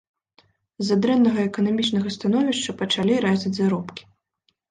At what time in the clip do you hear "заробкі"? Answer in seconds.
3.59-4.03